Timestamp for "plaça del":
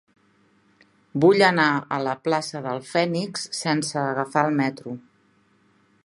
2.27-2.81